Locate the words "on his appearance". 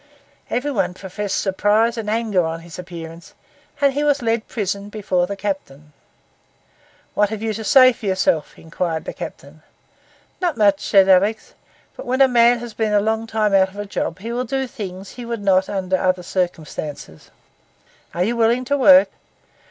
2.43-3.35